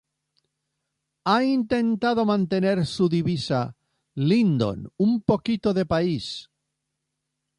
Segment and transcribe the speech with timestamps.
[1.25, 3.75] Ha intentado mantener su divisa
[4.15, 6.49] ""Lindon: un poquito de país.